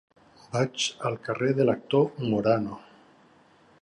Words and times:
Vaig 0.53 0.85
al 1.09 1.19
carrer 1.27 1.51
de 1.59 1.67
l'Actor 1.71 2.25
Morano. 2.31 2.81